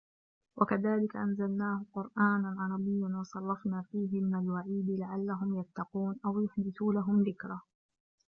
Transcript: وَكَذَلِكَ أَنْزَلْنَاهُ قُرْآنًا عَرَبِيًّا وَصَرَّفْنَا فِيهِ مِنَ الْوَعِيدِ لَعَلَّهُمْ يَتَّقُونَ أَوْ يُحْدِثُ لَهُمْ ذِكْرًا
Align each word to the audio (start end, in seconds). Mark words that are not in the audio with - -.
وَكَذَلِكَ 0.57 1.15
أَنْزَلْنَاهُ 1.15 1.85
قُرْآنًا 1.93 2.55
عَرَبِيًّا 2.59 3.17
وَصَرَّفْنَا 3.19 3.81
فِيهِ 3.91 4.21
مِنَ 4.21 4.35
الْوَعِيدِ 4.35 4.89
لَعَلَّهُمْ 4.89 5.59
يَتَّقُونَ 5.59 6.15
أَوْ 6.25 6.41
يُحْدِثُ 6.45 6.81
لَهُمْ 6.81 7.23
ذِكْرًا 7.23 7.61